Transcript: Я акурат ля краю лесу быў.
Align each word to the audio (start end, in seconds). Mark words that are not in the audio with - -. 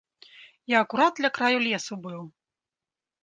Я 0.75 0.79
акурат 0.85 1.19
ля 1.25 1.29
краю 1.37 1.59
лесу 1.67 1.93
быў. 2.05 2.21